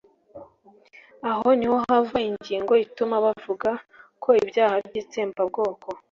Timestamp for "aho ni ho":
1.29-1.77